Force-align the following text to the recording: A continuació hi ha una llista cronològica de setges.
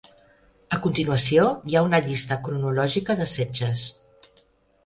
A 0.77 0.77
continuació 0.85 1.43
hi 1.71 1.77
ha 1.81 1.85
una 1.89 2.01
llista 2.07 2.39
cronològica 2.49 3.17
de 3.21 3.29
setges. 3.37 3.85